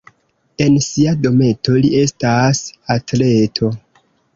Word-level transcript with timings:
En 0.65 0.77
sia 0.85 1.13
dometo 1.27 1.77
li 1.85 1.95
estas 2.03 2.67
atleto. 2.99 3.75